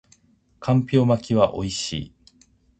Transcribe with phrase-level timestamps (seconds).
[0.59, 2.13] 干瓢巻きは美味しい